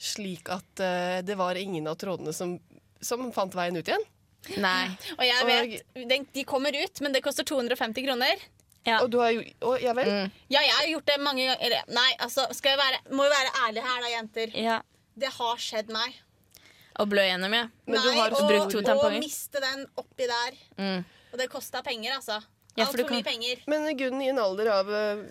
[0.00, 2.54] Slik at eh, det var ingen av trådene som,
[3.02, 4.06] som fant veien ut igjen.
[4.62, 4.86] nei.
[5.18, 5.74] Og jeg vet,
[6.08, 8.46] den, de kommer ut, men det koster 250 kroner.
[8.88, 9.02] Ja.
[9.04, 10.08] Og du har jo å, Ja vel?
[10.48, 11.76] Ja, jeg har gjort det mange ganger.
[11.92, 14.54] Nei, altså, skal jeg være, må jo være ærlig her, da, jenter.
[14.56, 14.78] Ja.
[15.20, 16.16] Det har skjedd meg.
[17.00, 17.66] Å blø gjennom, ja.
[17.86, 18.80] Men du nei, har og, to?
[18.94, 20.56] Og miste den oppi der.
[20.80, 21.04] Mm.
[21.30, 22.40] Og det kosta penger, altså.
[22.78, 23.14] Ja, for kan...
[23.18, 23.62] Mye penger.
[23.70, 25.22] Men Gunn, i en alder av eh,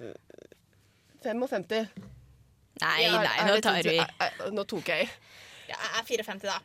[1.26, 1.90] 55
[2.80, 4.06] Nei, er- nei, nå tar tid du til- i.
[4.24, 5.10] er- Nå tok jeg i.
[5.68, 6.60] Ja, jeg er 54, da.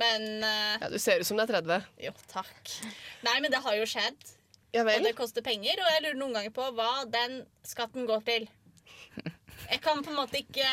[0.00, 1.84] Men uh, Ja, du ser ut som du er 30.
[2.00, 2.70] Jo, takk.
[3.26, 4.16] Nei, men det har jo skjedd.
[4.74, 8.22] Ja Og det koster penger, og jeg lurer noen ganger på hva den skatten går
[8.26, 8.48] til.
[9.70, 10.66] Jeg kan på en måte ikke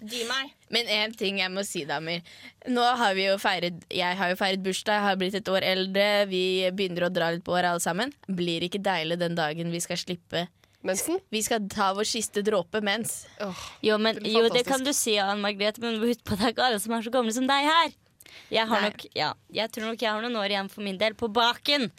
[0.00, 0.54] gi meg.
[0.72, 2.24] Men én ting jeg må si, damer.
[2.68, 5.66] Nå har vi jo feiret Jeg har jo feiret bursdag, jeg har blitt et år
[5.66, 6.06] eldre.
[6.30, 8.14] Vi begynner å dra litt på året alle sammen.
[8.26, 10.46] Blir ikke deilig den dagen vi skal slippe
[10.80, 11.18] Mensen?
[11.28, 13.26] Vi skal ta vår siste dråpe mens.
[13.44, 16.40] Oh, Jo, men, Det jo, det kan du si, Anne Margrethe, men husk på at
[16.40, 17.92] det er ikke alle som er så gamle som deg her.
[18.48, 21.12] Jeg, har nok, ja, jeg tror nok jeg har noen år igjen for min del
[21.18, 21.90] på baken.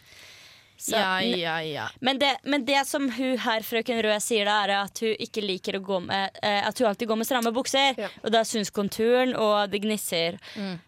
[0.82, 1.84] Så- Ja, ja, ja.
[2.02, 5.44] Men det, men det som hun her, frøken Rød, sier da, er at hun ikke
[5.46, 7.94] liker å gå med eh, At hun alltid går med stramme bukser.
[8.02, 8.08] Ja.
[8.24, 10.40] Og da syns konturen, og det gnisser.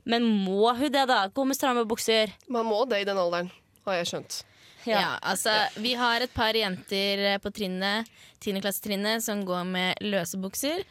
[0.09, 1.27] Men må hun det, da?
[1.29, 2.33] Gå med stramme bukser?
[2.49, 3.51] Man må det i den alderen,
[3.85, 4.39] har jeg skjønt.
[4.85, 5.17] Ja.
[5.21, 8.09] altså, vi har et par jenter på trinnet,
[8.43, 10.81] tiendeklassetrinnet som går med løse bukser.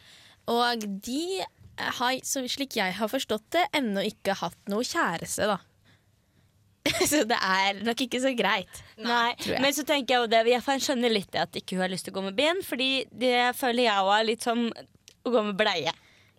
[0.49, 1.43] Og de
[1.77, 5.59] har, slik jeg har forstått det, ennå ikke hatt noe kjæreste, da.
[7.11, 8.81] Så det er nok ikke så greit.
[8.99, 9.59] Nei, Nei.
[9.63, 12.07] Men så tenker jeg jo det Jeg skjønner litt det at ikke hun har lyst
[12.07, 14.65] til å gå med bind, fordi det føler jeg òg er litt som
[15.23, 15.93] å gå med bleie.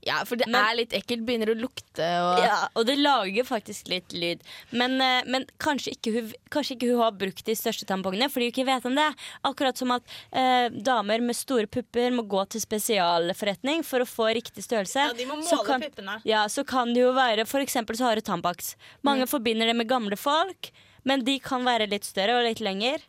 [0.06, 1.24] Ja, for det Men- er litt ekkelt.
[1.24, 4.40] Begynner å lukte og Ja, og det lager faktisk litt lyd.
[4.70, 8.50] Men, eh, men kanskje, ikke hun, kanskje ikke hun har brukt de største tampongene fordi
[8.50, 9.14] hun ikke vet om det.
[9.44, 14.28] Akkurat som at eh, damer med store pupper må gå til spesialforretning for å få
[14.34, 14.96] riktig størrelse.
[15.08, 16.20] Ja, de må Så måle kan- puppene.
[16.24, 18.74] Ja, så kan det jo være For eksempel så har du Tampax.
[19.02, 19.28] Mange Mm.
[19.28, 20.70] forbinder det med gamle folk,
[21.04, 23.00] men de kan være litt større og litt lenger.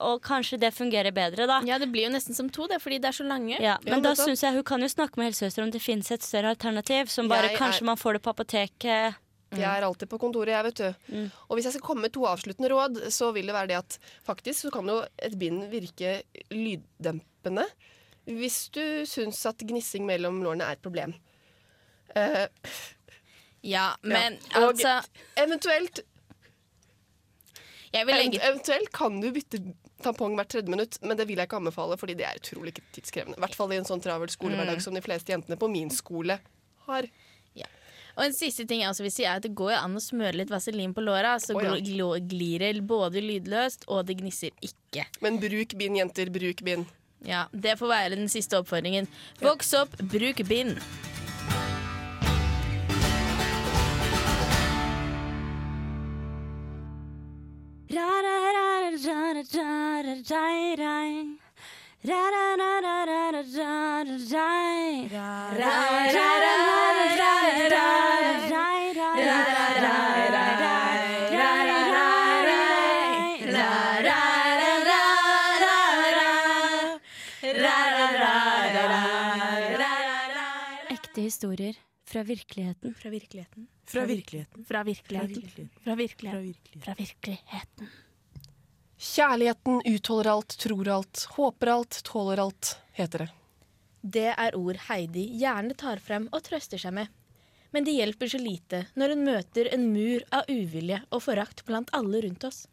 [0.00, 1.60] Og kanskje det fungerer bedre, da.
[1.66, 3.56] Ja, det blir jo nesten som to, det, fordi det er så lange.
[3.60, 6.22] Ja, men da syns jeg hun kan jo snakke med helsesøster om det finnes et
[6.22, 7.08] større alternativ.
[7.10, 9.16] Som bare Jeg er- kanskje man får det på apoteket.
[9.50, 10.94] Jeg er alltid på kontoret, jeg, vet du.
[11.16, 11.30] Mm.
[11.48, 13.98] Og hvis jeg skal komme med to avsluttende råd, så vil det være det at
[14.26, 17.64] faktisk så kan jo et bind virke lyddempende.
[18.28, 21.14] Hvis du syns at gnissing mellom lårene er et problem.
[22.14, 22.46] Uh,
[23.64, 24.60] Ja, men Ja.
[24.62, 25.02] Og- altså
[25.36, 26.00] eventuelt,
[27.92, 29.60] legge eventuelt kan du bytte
[30.02, 33.36] tampong hvert tredje minutt, men det vil jeg ikke anbefale, fordi det er utrolig tidskrevende.
[33.38, 34.80] I hvert fall i en sånn travel skolehverdag Mm.
[34.84, 36.38] som de fleste jentene på min skole
[36.86, 37.08] har.
[38.18, 40.34] Og en siste ting jeg også vil si er at Det går an å smøre
[40.34, 41.70] litt vaselin på låra, så oh, ja.
[41.76, 45.04] gl- gl- glir det både lydløst og det gnisser ikke.
[45.22, 46.26] Men bruk bind, jenter.
[46.28, 46.86] Bruk bind.
[47.24, 49.06] Ja, Det får være den siste oppfordringen.
[49.40, 50.80] Voks opp, bruk bind.
[80.90, 82.94] Ekte historier fra virkeligheten.
[82.94, 83.68] Fra virkeligheten.
[83.86, 84.64] Fra virkeligheten.
[84.64, 85.28] Fra virkeligheten.
[85.28, 85.70] virkeligheten.
[85.84, 86.42] Fra Fra virkeligheten.
[86.42, 86.82] virkeligheten.
[86.82, 87.88] Fra virkeligheten.
[88.98, 93.28] Kjærligheten utholder alt, tror alt, håper alt, tåler alt, heter det.
[94.02, 97.06] Det er ord Heidi gjerne tar frem og trøster seg med.
[97.70, 101.92] Men det hjelper så lite når hun møter en mur av uvilje og forakt blant
[101.94, 102.64] alle rundt oss.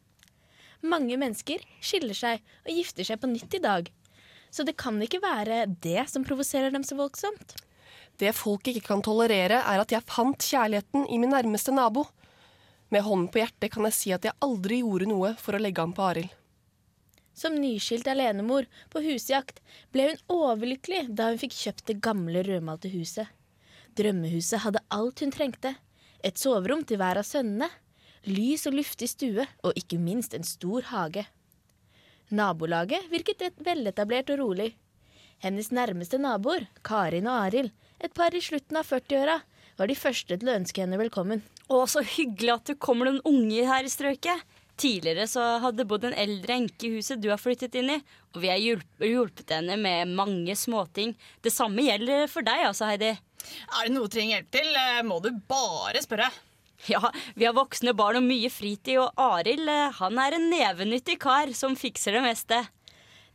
[0.81, 3.91] Mange mennesker skiller seg og gifter seg på nytt i dag.
[4.49, 7.57] Så det kan ikke være det som provoserer dem så voldsomt.
[8.17, 12.05] Det folk ikke kan tolerere, er at jeg fant kjærligheten i min nærmeste nabo.
[12.89, 15.81] Med hånden på hjertet kan jeg si at jeg aldri gjorde noe for å legge
[15.83, 16.33] an på Arild.
[17.35, 19.59] Som nyskilt alenemor på husjakt
[19.91, 23.27] ble hun overlykkelig da hun fikk kjøpt det gamle rødmalte huset.
[23.99, 25.73] Drømmehuset hadde alt hun trengte.
[26.23, 27.67] Et soverom til hver av sønnene.
[28.25, 31.25] Lys og luftig stue, og ikke minst en stor hage.
[32.33, 34.71] Nabolaget virket et veletablert og rolig.
[35.43, 39.41] Hennes nærmeste naboer, Karin og Arild, et par i slutten av 40-åra,
[39.77, 41.43] var de første til å ønske henne velkommen.
[41.67, 44.43] Å, så hyggelig at det kommer noen unge her i strøket.
[44.75, 47.99] Tidligere så hadde det bodd en eldre enke i huset du har flyttet inn i,
[48.35, 51.13] og vi har hjulpet, hjulpet henne med mange småting.
[51.43, 53.13] Det samme gjelder for deg altså, Heidi.
[53.15, 56.27] Er det noe du trenger hjelp til, eh, må du bare spørre.
[56.91, 56.99] Ja,
[57.39, 61.53] vi har voksne barn og mye fritid, og Arild eh, han er en nevenyttig kar
[61.55, 62.59] som fikser det meste.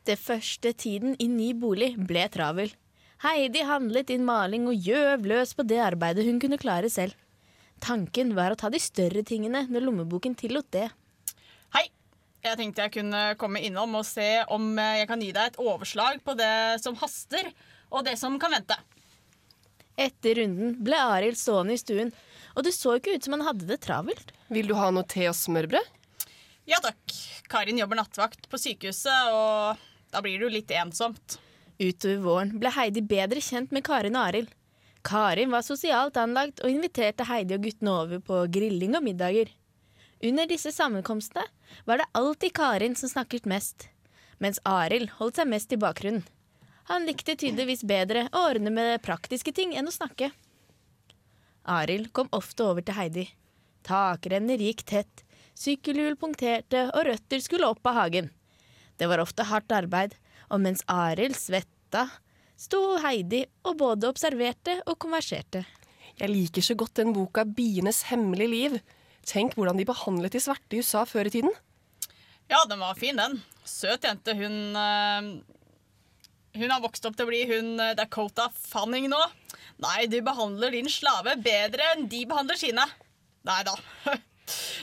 [0.05, 2.72] Det første tiden i ny bolig ble travel.
[3.20, 7.12] Heidi handlet inn maling og gjøv løs på det arbeidet hun kunne klare selv.
[7.85, 10.87] Tanken var å ta de større tingene når lommeboken tillot det.
[11.76, 11.90] Hei.
[12.40, 16.22] Jeg tenkte jeg kunne komme innom og se om jeg kan gi deg et overslag
[16.24, 17.50] på det som haster,
[17.92, 18.78] og det som kan vente.
[20.00, 22.14] Etter runden ble Arild stående i stuen,
[22.56, 24.33] og det så ikke ut som han hadde det travelt.
[24.48, 25.92] Vil du ha noe te og smørbrød?
[26.70, 27.12] Ja takk.
[27.52, 29.76] Karin jobber nattvakt på sykehuset, og
[30.09, 31.37] da blir det jo litt ensomt.
[31.81, 34.51] Utover våren ble Heidi bedre kjent med Karin og Arild.
[35.07, 39.49] Karin var sosialt anlagt og inviterte Heidi og guttene over på grilling og middager.
[40.21, 41.47] Under disse sammenkomstene
[41.88, 43.88] var det alltid Karin som snakket mest,
[44.45, 46.27] mens Arild holdt seg mest i bakgrunnen.
[46.93, 50.33] Han likte tydeligvis bedre å ordne med praktiske ting enn å snakke.
[51.64, 53.29] Arild kom ofte over til Heidi.
[53.87, 55.25] Takrenner gikk tett,
[55.57, 58.29] sykkelhjul punkterte og røtter skulle opp av hagen.
[59.01, 60.12] Det var ofte hardt arbeid,
[60.50, 62.06] og mens Arild svetta,
[62.60, 65.64] sto Heidi og både observerte og konverserte.
[66.20, 68.80] Jeg liker så godt den boka 'Bienes hemmelige liv'.
[69.24, 71.52] Tenk hvordan de behandlet de svarte i USA før i tiden.
[72.50, 73.42] Ja, den var fin, den.
[73.64, 74.34] Søt jente.
[74.34, 75.22] Hun eh,
[76.58, 79.20] Hun har vokst opp til å bli hun eh, Dakota Fanning nå.
[79.80, 82.84] Nei, du behandler din slave bedre enn de behandler sine.
[83.46, 83.76] Nei da.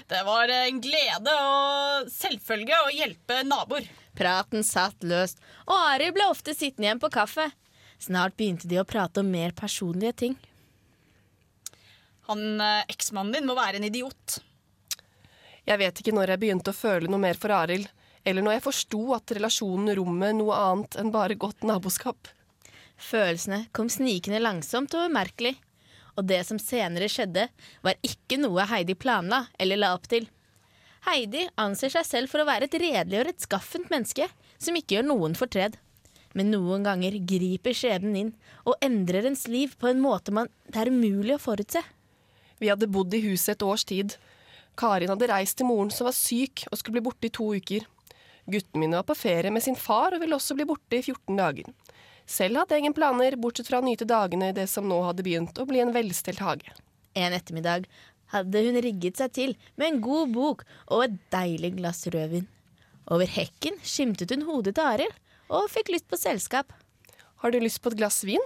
[0.07, 3.87] Det var en glede og selvfølge å hjelpe naboer.
[4.17, 7.49] Praten satt løst, og Ari ble ofte sittende igjen på kaffe.
[8.01, 10.37] Snart begynte de å prate om mer personlige ting.
[12.29, 14.39] Han eh, Eksmannen din må være en idiot.
[15.67, 17.89] Jeg vet ikke når jeg begynte å føle noe mer for Arild,
[18.27, 22.29] eller når jeg forsto at relasjonen rommet noe annet enn bare godt naboskap.
[22.97, 25.53] Følelsene kom snikende langsomt og umerkelig.
[26.17, 27.47] Og det som senere skjedde,
[27.85, 30.25] var ikke noe Heidi planla eller la opp til.
[31.07, 34.25] Heidi anser seg selv for å være et redelig og rettskaffent menneske
[34.57, 35.77] som ikke gjør noen fortred.
[36.35, 38.31] Men noen ganger griper skjebnen inn
[38.67, 41.81] og endrer ens liv på en måte man, det er umulig å forutse.
[42.57, 44.17] Vi hadde bodd i huset et års tid.
[44.77, 47.85] Karin hadde reist til moren som var syk og skulle bli borte i to uker.
[48.47, 51.37] Guttene mine var på ferie med sin far og ville også bli borte i 14
[51.37, 51.71] dager.
[52.27, 55.23] Selv hadde jeg ingen planer, bortsett fra å nyte dagene i det som nå hadde
[55.23, 56.73] begynt å bli en velstelt hage.
[57.15, 57.87] En ettermiddag
[58.33, 62.49] hadde hun rigget seg til med en god bok og et deilig glass rødvin.
[63.07, 65.15] Over hekken skimtet hun hodet til Arild
[65.47, 66.73] og fikk lyst på selskap.
[67.39, 68.43] Har du lyst på et glass vin?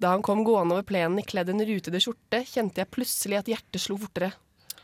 [0.00, 3.48] Da han kom gående over plenen i kledd en rutede skjorte, kjente jeg plutselig at
[3.52, 4.32] hjertet slo fortere.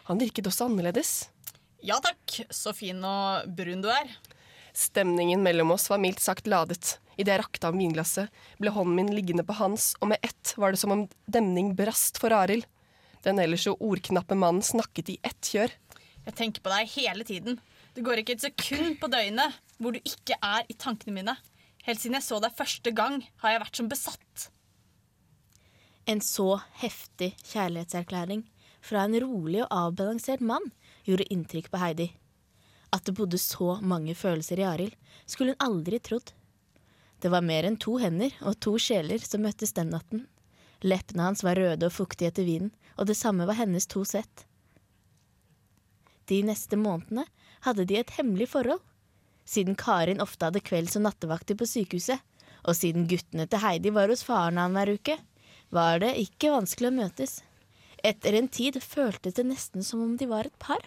[0.08, 1.28] Han virket også annerledes.
[1.84, 4.12] Ja takk, så fin og brun du er.
[4.76, 6.98] Stemningen mellom oss var mildt sagt ladet.
[7.16, 8.28] Idet jeg rakte ham vinglasset,
[8.60, 12.20] ble hånden min liggende på hans, og med ett var det som om demning brast
[12.20, 12.66] for Arild.
[13.24, 15.72] Den ellers så ordknappe mannen snakket i ett kjør.
[16.26, 17.56] Jeg tenker på deg hele tiden.
[17.96, 21.36] Det går ikke et sekund på døgnet hvor du ikke er i tankene mine.
[21.88, 24.46] Helt siden jeg så deg første gang, har jeg vært som besatt.
[26.06, 28.44] En så heftig kjærlighetserklæring
[28.84, 30.68] fra en rolig og avbalansert mann
[31.08, 32.10] gjorde inntrykk på Heidi.
[32.94, 34.96] At det bodde så mange følelser i Arild,
[35.26, 36.32] skulle hun aldri trodd.
[37.20, 40.26] Det var mer enn to hender og to sjeler som møttes den natten.
[40.84, 44.44] Leppene hans var røde og fuktige etter vinen, og det samme var hennes to sett.
[46.28, 47.24] De neste månedene
[47.64, 48.82] hadde de et hemmelig forhold.
[49.46, 52.20] Siden Karin ofte hadde kvelds- og nattevakter på sykehuset,
[52.66, 55.16] og siden guttene til Heidi var hos faren annenhver uke,
[55.70, 57.38] var det ikke vanskelig å møtes.
[58.04, 60.82] Etter en tid føltes det nesten som om de var et par.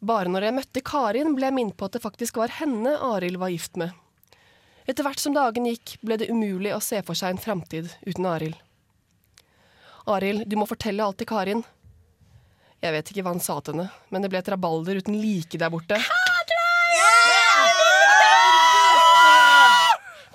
[0.00, 3.36] Bare når jeg møtte Karin, ble jeg minnet på at det faktisk var henne Arild
[3.40, 3.92] var gift med.
[4.88, 8.28] Etter hvert som dagen gikk, ble det umulig å se for seg en framtid uten
[8.30, 8.56] Arild.
[10.08, 11.60] Arild, du må fortelle alt til Karin.
[12.80, 15.60] Jeg vet ikke hva han sa til henne, men det ble et rabalder uten like
[15.60, 16.00] der borte.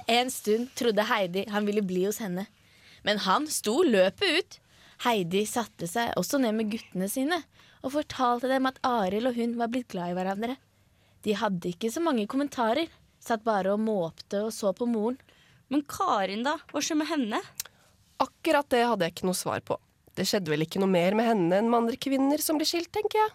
[0.05, 2.45] En stund trodde Heidi han ville bli hos henne,
[3.01, 4.59] men han sto løpet ut.
[5.05, 7.37] Heidi satte seg også ned med guttene sine
[7.85, 10.55] og fortalte dem at Arild og hun var blitt glad i hverandre.
[11.25, 12.89] De hadde ikke så mange kommentarer,
[13.21, 15.19] satt bare og måpte og så på moren.
[15.69, 16.57] Men Karin, da?
[16.71, 17.41] Hva skjer med henne?
[18.21, 19.77] Akkurat det hadde jeg ikke noe svar på.
[20.15, 22.91] Det skjedde vel ikke noe mer med henne enn med andre kvinner som blir skilt,
[22.93, 23.33] tenker jeg.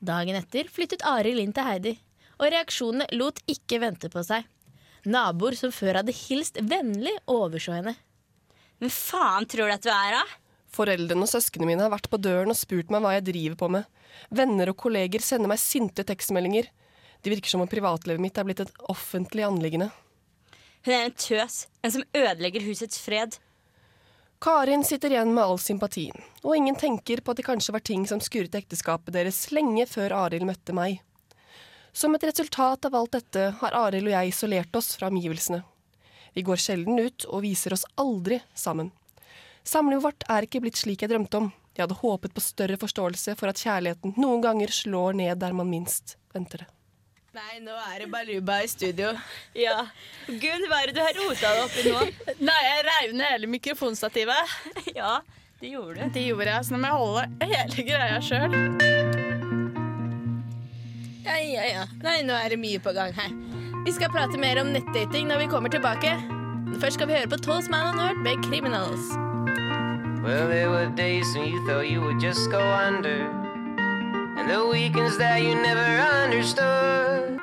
[0.00, 1.96] Dagen etter flyttet Arild inn til Heidi,
[2.40, 4.46] og reaksjonene lot ikke vente på seg.
[5.10, 7.96] Naboer som før hadde hilst vennlig, overså henne.
[8.80, 10.24] Hvem faen tror du at du er, da?
[10.70, 13.70] Foreldrene og søsknene mine har vært på døren og spurt meg hva jeg driver på
[13.76, 13.88] med.
[14.30, 16.70] Venner og kolleger sender meg sinte tekstmeldinger.
[17.20, 19.90] Det virker som om privatlivet mitt er blitt et offentlig anliggende.
[20.86, 21.66] Hun er en tøs.
[21.84, 23.36] En som ødelegger husets fred.
[24.40, 28.06] Karin sitter igjen med all sympatien, og ingen tenker på at det kanskje var ting
[28.08, 31.02] som skurret ekteskapet deres lenge før Arild møtte meg.
[31.92, 35.60] Som et resultat av alt dette har Arild og jeg isolert oss fra omgivelsene.
[36.32, 38.94] Vi går sjelden ut og viser oss aldri sammen.
[39.66, 41.48] Samlivet vårt er ikke blitt slik jeg drømte om.
[41.76, 45.70] Jeg hadde håpet på større forståelse for at kjærligheten noen ganger slår ned der man
[45.70, 46.70] minst venter det.
[47.30, 49.12] Nei, nå er det Baluba i studio.
[49.54, 49.84] Ja.
[50.26, 52.00] Gunn, hva er det du har rota deg oppi nå?
[52.48, 54.56] Nei, jeg reiv ned hele mikrofonstativet.
[54.98, 55.20] ja,
[55.62, 56.10] det gjorde du.
[56.18, 58.58] Det gjorde jeg, så nå må jeg holde hele greia sjøl.
[61.22, 61.88] Ja, ja, ja.
[62.02, 63.32] Nei, nå er det mye på gang her.
[63.86, 66.18] Vi skal prate mer om nettdating når vi kommer tilbake.
[66.82, 69.29] Først skal vi høre på Toast Man and Nerd med Criminals.
[70.22, 73.30] Well, there were days when you thought you would just go under,
[74.36, 77.40] and the weekends that you never understood.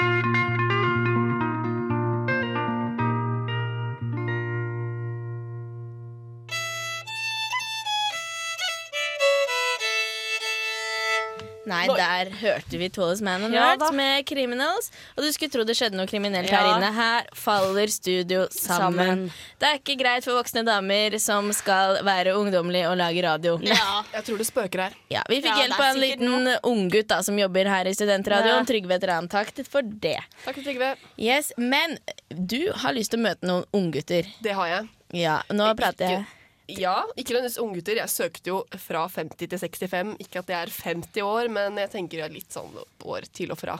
[11.67, 14.89] Nei, der hørte vi Tallest Man and Ja, med Criminals.
[15.17, 16.91] Og du skulle tro det skjedde noe kriminelt her inne.
[16.95, 18.97] Her faller studio sammen.
[18.97, 19.23] Sammen.
[19.59, 23.57] Det er ikke greit for voksne damer som skal være ungdommelige og lage radio.
[23.67, 24.03] Ja.
[24.13, 24.97] Jeg tror det spøker her.
[25.11, 28.63] Ja, Vi fikk Ja, hjelp av en liten unggutt som jobber her i Studentradioen.
[28.63, 28.69] Ja.
[28.71, 29.27] Trygve Tran.
[29.31, 30.19] Takk for det.
[30.45, 30.95] Takk, Trygve.
[31.17, 31.97] Yes, Men
[32.29, 34.27] du har lyst til å møte noen unggutter.
[34.43, 34.89] Det har jeg.
[35.15, 36.25] Ja, nå prater jeg.
[36.67, 37.95] Ja, ikke nødvendigvis unggutter.
[38.01, 40.17] Jeg søkte jo fra 50 til 65.
[40.23, 42.75] Ikke at jeg er 50 år, men jeg tenker jeg er litt sånn
[43.07, 43.77] år til og fra.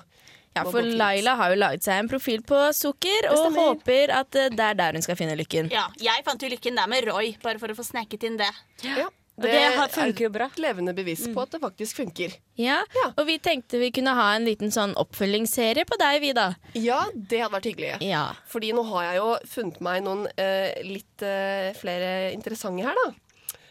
[0.55, 0.81] Ja, For.
[0.81, 4.79] Laila har jo laget seg en profil på Sukker, og håper at eh, det er
[4.79, 5.69] der hun skal finne lykken.
[5.69, 8.49] ja, jeg fant jo lykken der med Roy, bare for å få sneket inn det.
[8.87, 9.05] Ja.
[9.39, 10.49] Det har- funker jo bra.
[10.57, 12.33] levende bevis på at det faktisk funker.
[12.57, 13.11] Ja, Ja.
[13.17, 16.55] og vi tenkte vi kunne ha en liten sånn oppfølgingsserie på deg, vi da.
[16.73, 18.01] Ja, det hadde vært hyggelig.
[18.01, 18.33] Ja.
[18.49, 23.13] Fordi nå har jeg jo funnet meg noen uh, litt uh, flere interessante her, da.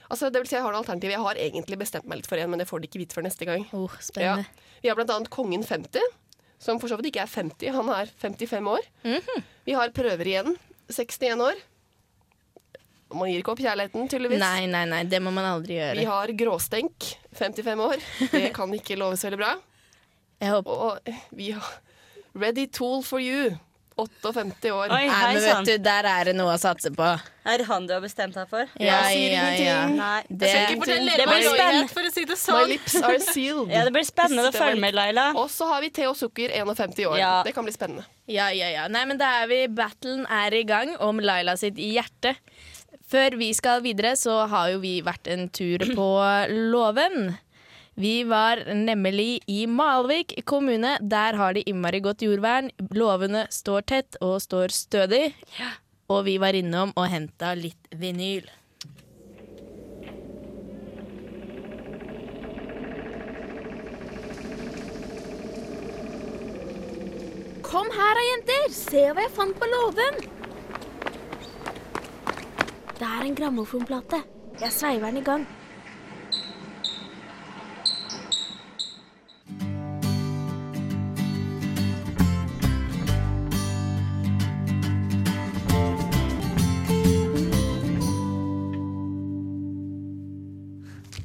[0.09, 1.11] Altså, det vil si jeg har noen alternativ.
[1.11, 3.24] Jeg har egentlig bestemt meg litt for en, men det får de ikke vite før
[3.26, 3.66] neste gang.
[3.74, 4.37] Oh, Ja.
[4.83, 5.98] Vi har blant annet Kongen 50,
[6.61, 7.72] som for så vidt ikke er 50.
[7.74, 8.87] Han er 55 år.
[9.05, 9.42] Mhm.
[9.66, 10.57] Vi har Prøver igjen,
[10.88, 11.55] 61 år.
[13.14, 14.40] Man gir ikke opp kjærligheten, tydeligvis.
[14.42, 15.99] Nei, nei, nei, det må man aldri gjøre.
[16.01, 18.03] Vi har Gråstenk, 55 år.
[18.33, 19.53] Det kan ikke loves veldig bra.
[20.42, 21.79] Jeg håper Og vi har
[22.37, 23.55] Ready Tool for You,
[23.97, 24.90] 58 år.
[24.92, 27.07] Oi, hei men vet du, der er det noe å satse på.
[27.49, 28.69] Er det han du har bestemt deg for?
[28.83, 29.79] Ja, ja, ja.
[29.88, 30.19] Nei.
[30.29, 31.88] Det, blir spennende.
[31.95, 32.69] for å si det My sånn.
[32.75, 33.73] lips are sealed.
[33.73, 35.31] Ja, det blir spennende å følge med, Laila.
[35.40, 37.16] Og så har vi Theo Sukker, 51 år.
[37.23, 37.33] Ja.
[37.47, 38.05] Det kan bli spennende.
[38.29, 38.85] ja, ja, ja.
[38.92, 42.37] Nei, men da er vi Battlen er i gang om Laila sitt hjerte.
[43.07, 46.07] Før vi skal videre, så har jo vi vært en tur på
[46.75, 47.37] låven.
[47.97, 50.97] Vi var nemlig i Malvik kommune.
[51.01, 52.69] Der har de innmari godt jordvern.
[52.90, 55.31] Låvene står tett og står stødig.
[56.11, 58.51] Og vi var innom og henta litt vinyl.
[67.66, 68.73] Kom her da, jenter.
[68.75, 70.27] Se hva jeg fant på låven.
[72.96, 74.22] Det er en grammofonplate.
[74.61, 75.42] Jeg sveiver den i gang.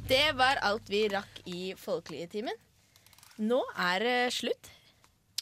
[0.08, 2.60] Det var alt vi rakk i Folkelige-timen.
[3.40, 4.74] Nå er det slutt.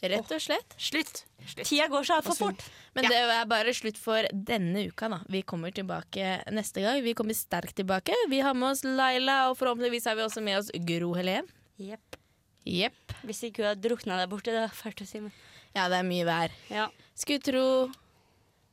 [0.01, 0.73] Rett og slett.
[0.81, 1.23] Slutt.
[1.63, 2.63] Tida går så altfor fort.
[2.97, 5.09] Men det er bare slutt for denne uka.
[5.09, 7.03] da Vi kommer tilbake neste gang.
[7.05, 8.15] Vi kommer sterkt tilbake.
[8.29, 11.47] Vi har med oss Laila, og forhåpentligvis har vi også med oss Gro Helen.
[11.77, 12.17] Jepp.
[12.65, 13.15] Yep.
[13.25, 14.53] Hvis ikke hun har drukna der borte.
[14.53, 15.31] Det var fælt å si, men
[15.75, 16.51] Ja, det er mye vær.
[16.69, 16.89] ja.
[17.15, 17.91] Skulle tro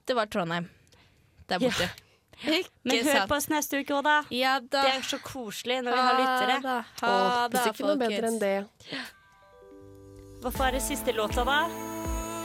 [0.08, 0.68] det var Trondheim
[1.48, 1.90] der borte.
[2.38, 4.16] Ikke Men hør på oss neste uke òg, da.
[4.30, 4.84] Ja da.
[4.86, 6.58] Det er så koselig når vi har lyttere.
[6.62, 6.76] da.
[7.02, 7.14] Ha
[7.50, 8.52] det er ikke noe bedre enn det
[8.86, 9.00] det.
[10.42, 11.60] Hva er det siste låta, da?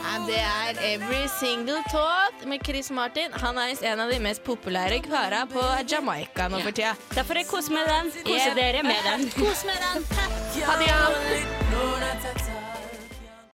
[0.04, 3.32] Ja, det er Every Single Thought med Chris Martin.
[3.32, 6.92] Han er en av de mest populære kara på Jamaica nå for tida.
[7.14, 8.12] Derfor får jeg kose med den.
[8.26, 9.30] Kose dere med den.
[9.38, 10.04] Kos med den.
[10.66, 12.53] Ha det, ja.